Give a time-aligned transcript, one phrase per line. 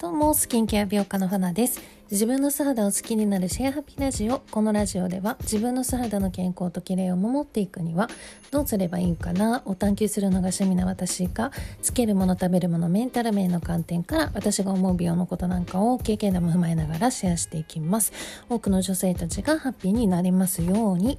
[0.00, 1.80] どうもスキンケア美容家の花です。
[2.08, 4.44] 自分の素肌を好きになるシェアハピラジオ。
[4.52, 8.08] このラジオでは自分の素肌の健康と綺麗を守っていくには
[8.52, 11.50] どうすればいいかなを探求するのが趣味な私が
[11.82, 18.12] つけるもの食べるものメンタル面の観点から私が思う美容のことなんかを経験談も踏まえながらシェアしていきます。
[18.48, 21.18] 多くの女性たちがハッピーになりますように。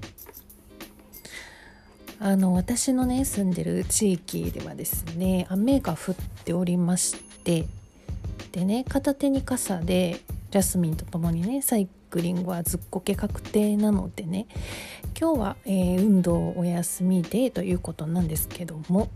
[2.22, 6.16] あの私のね住んでる地域ではですね雨が降っ
[6.46, 7.66] ておりまして
[8.52, 10.22] でね片手に傘で
[10.52, 14.48] ジャスミンとともにねサイクリングはずっこけ確定なのでね
[15.20, 19.10] 今日は、えー、運動お休みでということなんですけども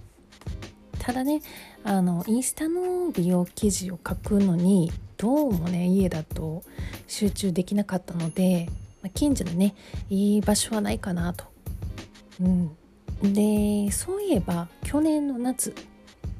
[0.99, 1.41] ただね
[1.83, 6.63] あのインスタの美容記事を書くのにどうもね家だと
[7.07, 8.67] 集中できなかったので、
[9.13, 9.75] 近所でね
[10.09, 11.45] いい場所はないかなと。
[12.41, 15.73] うん、でそういえば去年の夏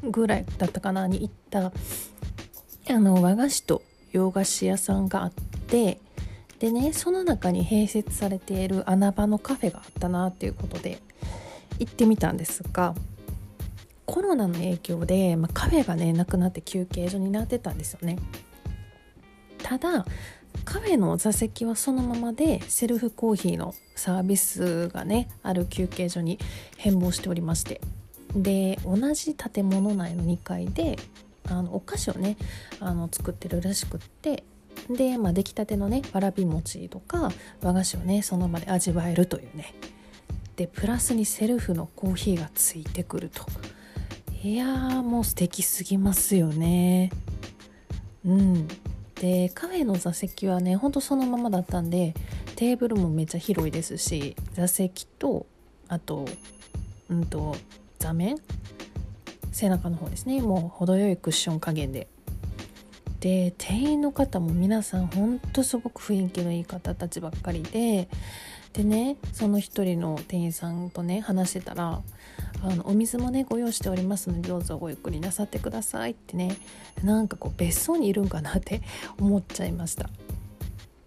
[0.03, 1.71] ぐらいだったかなに行った
[2.89, 3.81] あの和菓子と
[4.11, 5.99] 洋菓子屋さんがあって
[6.59, 10.99] でねその中に併設されている穴場のカフェがあったなっていうことで
[11.79, 12.93] 行ってみたんですが
[14.05, 18.19] コロナの影響で、まあ、カフェがねなくなって休憩所になってたんですよね。
[19.61, 20.05] ただ
[20.65, 26.37] カフェの座席はそのままでセルフコーヒーのサービスがねある休憩所に
[26.77, 27.81] 変貌しておりまして。
[28.35, 30.97] で同じ建物内の2階で
[31.49, 32.37] あのお菓子をね
[32.79, 34.43] あの作ってるらしくって
[34.89, 39.73] で、まあ、出来たてのねわらび餅とか和菓子をねその場で味わえるというね。
[40.55, 43.45] でプラスにセルフのコーヒーがついてくると。
[44.43, 47.11] いやーもう素敵すぎますよね。
[48.25, 48.67] うん。
[49.15, 52.13] でカフェの座席はねほんとそのままだったんで
[52.55, 55.45] テーブルもめっちゃ広いですし座席と
[55.87, 56.25] あと
[57.09, 57.55] うんと
[57.99, 58.37] 座面
[59.53, 60.41] 背中の方ですね。
[60.41, 62.07] もう程よいクッション加減で。
[63.19, 68.09] で店員の方も皆さんほんとすごく雰囲気のいい方たちばっかりで。
[68.73, 72.01] でねその一人の店員さんとね話してたら
[72.63, 76.57] あのお水もねご用意しておりますのでどうぞごゆっくりなさってくださいってね
[77.03, 78.81] なんかこう別荘にいるんかなって
[79.21, 80.09] 思っちゃいました。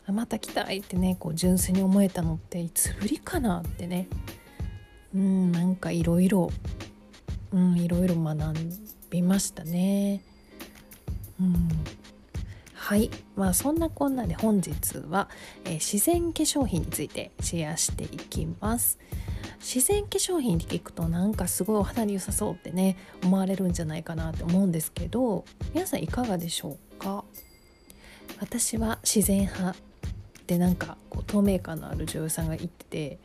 [0.07, 4.07] また来たいってねこう純粋に思えたのっていつぶりかなってね。
[5.13, 6.51] うんなんかいろいろ
[7.53, 8.55] うんいろいろ学
[9.11, 10.23] びましたね。
[11.41, 11.69] うん。
[12.75, 13.11] はい。
[13.35, 15.29] まあそんなこんなで本日は、
[15.65, 18.99] えー、自然化粧品についてシェアしていきます。
[19.59, 27.25] 自然化粧品って聞くとなんかすごいお肌に良さそうってね思われるんじゃないかなって思うんですけど皆さんいかがでしょうか？
[28.39, 29.77] 私は自然派。
[30.47, 33.19] でなんかこう透明感のある女優さんが言ってて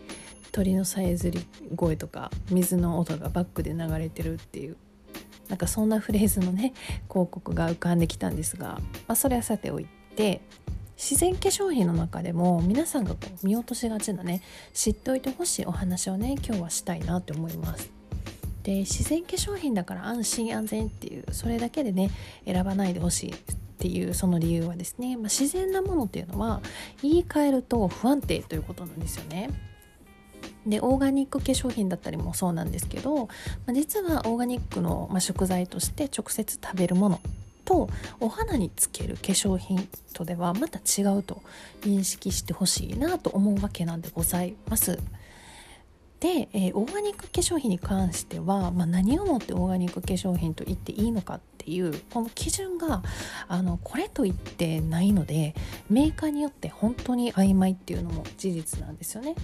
[0.52, 1.46] 鳥のさえずり
[1.76, 4.76] 声とか水の音がバックで流れてるっていう
[5.48, 6.74] なんかそんなフレーズのね
[7.10, 10.42] 広告が浮かんできたんですが、まあ、それはさておいて
[10.98, 14.42] 自然化粧品の中でも皆さんがこう見落としがちなね
[14.74, 17.92] 知っておいてほしいお話をね今日はしたいなって思います。
[18.64, 22.12] で自然化粧品だから安心安全っていうそれだけでね
[22.46, 23.34] 選ばないでほしい
[23.82, 26.62] っていうその理由はですね、まあ、自然なものっていうのは
[27.02, 29.50] 言い換えると不安定ということなんですよね。
[30.68, 33.32] でオーガニック化粧品だったりもそうなんですけど、ま
[33.70, 37.20] あ、実はオーガニックの、ま、食材として直接食べるもの
[37.66, 41.42] とお肌につける化粧品とではまた違うと
[41.82, 45.00] 認識してほしいなと思うわけなんでございます。
[46.22, 53.02] で、えー、オーガニック化粧品に関しては、まあ、何をもってオーガニック化粧品と言っていいのかっていうこの基準が
[53.48, 55.56] あのこれと言ってないので
[55.90, 59.36] メーカーによって本当に曖昧っていうのも事実なんですよね。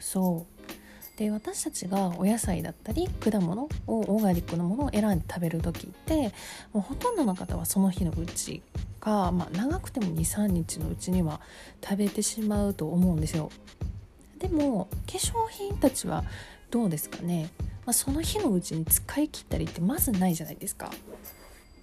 [0.00, 6.32] そうで私たちがお野菜だったり果物をオーガニックのものを選んで食べる時って
[6.72, 8.62] もうほとんどの方はその日のうち
[9.00, 11.40] か、まあ、長くても23日のうちには
[11.82, 13.50] 食べてしまうと思うんですよ。
[14.42, 16.24] でも化粧品たちは
[16.72, 17.48] どうですかね、
[17.86, 20.90] まあ、その日のうちに使い切ったりってまずないじゃないですか。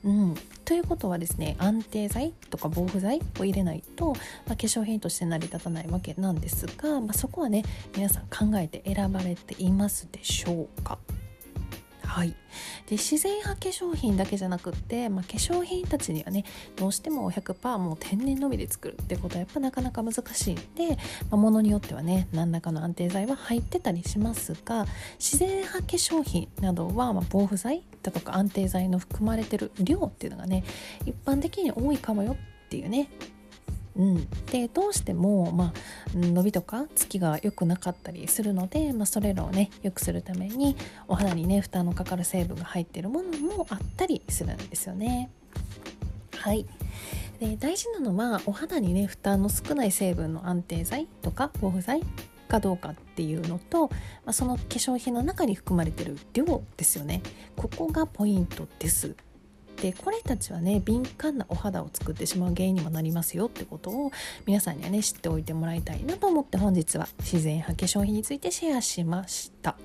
[0.03, 0.35] うん、
[0.65, 7.63] ということはですね安定剤とか防腐剤を入れないと、まあ、化粧品として成り立たないわけなんですが、まあ、そこはね
[7.95, 10.97] 皆さん考えて選ばれていますでしょうか？
[12.09, 12.29] はい、
[12.87, 16.43] で自然派化粧品だけじゃなくって、まあ、化粧品たちにはね
[16.75, 20.97] どうしても100%もう天然のみで作るってことはやっぱなかなか難しいんで、
[21.29, 24.87] まあ、ものによってはね何らかの安定剤は入ってたりしますが
[25.19, 30.63] 自然派化粧品などは、ま防腐剤だとか安定剤の含まれてる量っていうのがね
[31.05, 33.09] 一般的に多いかもよっていうね
[33.99, 35.73] うん、でどうしても、まあ、
[36.15, 40.75] 伸びとかつきが良くなかったりするので、まあ、それらをね良くするために
[41.07, 45.29] お肌にね負担のかかる成分が入ってるものもあったりするんですよね。
[46.37, 46.65] ははい。
[47.39, 52.01] で大事なのはお肌にね負担の少ない成分の安定剤とか防腐剤
[52.47, 57.21] かどうかっていうのと、まあ、その化粧品の中に含まれてる量ですよね。
[57.55, 59.15] ここがポイントです
[59.81, 64.11] でこれたちはね敏感なお肌を作ってしまう原因にもなりますよってことを
[64.45, 69.75] 皆さんにはね知っておいてもらいたいなと思って本日は自然派化粧品についてシェアしました。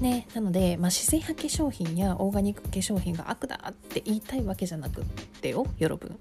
[0.00, 5.04] ね、なので、まあ、自然派化粧品やオーガニック化粧品が悪だって言いたいわけじゃなくっ
[5.40, 6.18] てよよ分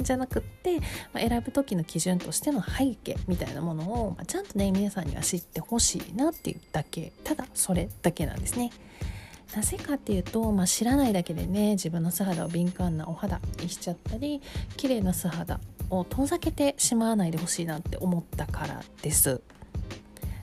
[0.00, 0.86] じゃなくって、ま
[1.16, 8.70] あ、選ぶ時の基準としての背景みたいなものを、まあ、ちゃんとね皆さんには知ってほしいなっていうだけただそれだけなんですね。
[9.54, 14.40] なぜかっていうと、まあ、知らないだけでね自分の素肌を敏感なお肌にしちゃったり
[14.76, 15.60] 綺麗な素肌
[15.90, 19.40] を遠ざけてしまわないでほしいなって思ったからです。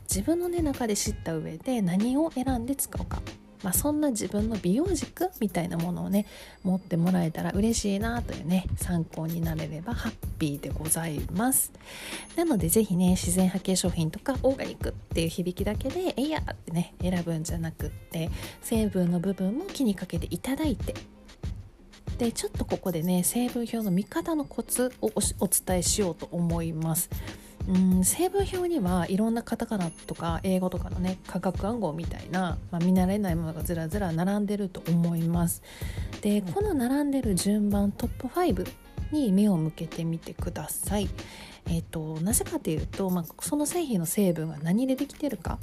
[0.09, 3.21] 自分の、ね、中で知った上で何を選んで使うか、
[3.63, 6.25] まあ、そんな自分の美容軸みたいなものをね
[6.63, 11.71] 持ってもらえたら嬉しいなというね参考になれればハッピーでございます。
[12.36, 18.30] なので是非ね自然派化粧品とかオーガニックっていう響きだけでえいやってね選ぶんじゃなくって
[18.62, 20.94] 成分の部分も気にかけていただいて
[22.18, 27.09] でちょっとここでね成分表の見方のコツをお伝えしようと思います。
[27.68, 35.62] うん成分表にはいろんなカタカナとか英語とかのね化学暗号みたいな、まあ、見慣れないものがずらずら並んでると思います。
[36.22, 38.68] でこの並んでる順番トップ5
[39.12, 41.10] に目を向けてみてください。
[41.69, 45.60] えっ、ー、となぜかというと、まあ、その製品の成分が何でできてるか。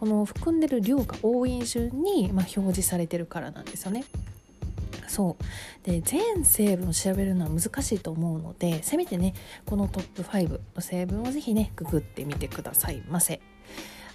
[0.00, 4.04] この含んでる量が多い順に、まあ、表示されてるからなんですよね
[5.10, 9.34] そうで全成分を調べるのは難しいと思うのでせめてね
[9.66, 13.40] このトップ5の成分をぜひねググってみてくださいませ。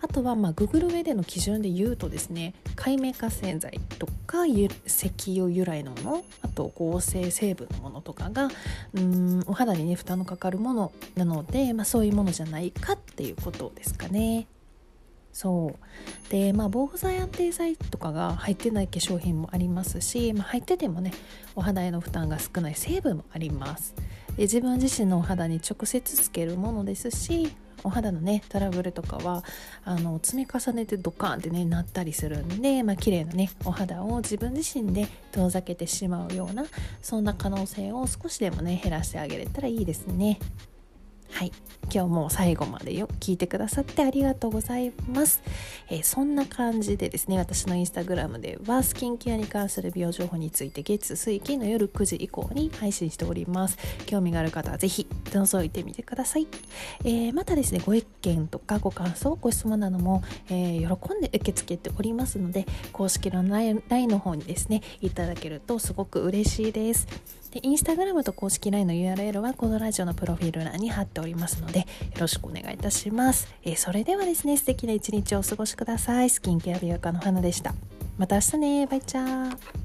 [0.01, 8.49] あとはまあググる上での基準で言うとですね界面活性剤とか石油由来のものあと合成成分のものとかが
[8.93, 14.47] うんお肌にね負担のかかるものなので、まあ、そういうものじゃないかっていうことですかね。
[15.35, 16.29] そう。
[16.31, 21.11] でまあ防腐剤安定剤とかが入ってない化粧品もありますし、まあ、入っててもね
[21.57, 23.93] お肌への負担が少ない成分もあります。
[24.37, 27.53] で自分自身のお肌に直接つけるものですし
[27.83, 29.43] お肌のねトラブルとかは
[29.83, 36.63] あの積み重ねてドカンってねなったりするんで、まあ綺麗なねお肌を自分自身で遠ざけてしまうような
[37.01, 40.39] そんな可能性を少しでもね減らしてあげれたらいいですね。
[41.31, 41.51] はい。
[41.91, 45.41] 今日も最後までよ聞いてくださってありがとうございます、
[45.89, 53.77] えー、そんな感じでですね私のインスタグラムではスキンケアに関する美容情報について月水金の夜9時以降に配信しております。
[54.05, 56.47] 興味がある方はぜひ覗いてみてください、
[57.03, 67.07] えー、またですねご意見とかご感想ご質問なども、えー、喜んで受け付けておりますので公式の LINE の方にですねいただけるとすごく嬉しいです。
[67.51, 71.85] でインスタグラムと公式 LINE の URL はこのラジオのプロフィール欄に貼っておりますのででよ
[72.21, 76.29] ろしくお願いいたします、えー、それではですね素敵な一日をお過ごしください。
[76.29, 77.73] スキンケア美容家の花でした。
[78.17, 78.87] また明日ね。
[78.87, 79.84] バイチャー。